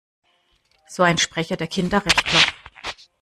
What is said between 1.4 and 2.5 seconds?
der Kinderrechtler.